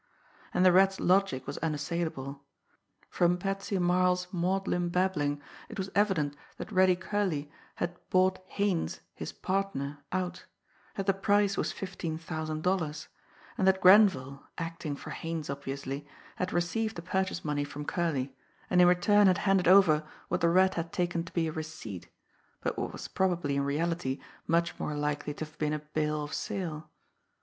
[0.51, 2.43] And the Rat's logic was unassailable.
[3.07, 5.39] From Patsy Marles' maudlin babbling
[5.69, 10.45] it was evident that Reddy Curley had bought Haines, his partner, out;
[10.95, 13.09] that the price was fifteen thousand dollars;
[13.59, 16.07] and that Grenville, acting for Haines obviously,
[16.37, 18.35] had received the purchase money from Curley,
[18.71, 22.09] and in return had handed over what the Rat had taken to be a receipt,
[22.61, 26.33] but what was probably in reality much more likely to have been a Bill of
[26.33, 26.89] Sale.